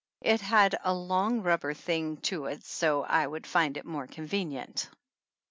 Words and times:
It 0.23 0.41
had 0.41 0.75
a 0.83 0.95
long 0.95 1.43
rub 1.43 1.59
ber 1.59 1.75
thing 1.75 2.17
to 2.21 2.45
it 2.47 2.65
so 2.65 3.03
I 3.03 3.27
would 3.27 3.45
find 3.45 3.77
it 3.77 3.85
more 3.85 4.07
conveni 4.07 4.55
ent. 4.55 4.89